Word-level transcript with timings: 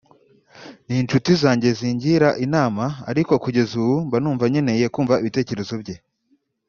n’inshuti 0.87 1.31
zanjye 1.41 1.69
zingira 1.79 2.29
inama 2.45 2.85
ariko 3.11 3.33
kugeza 3.43 3.71
ubu 3.81 3.95
mba 4.07 4.17
numva 4.21 4.45
nkeneye 4.51 4.85
kumva 4.93 5.19
ibitekerezo 5.21 5.73
bye” 5.81 5.95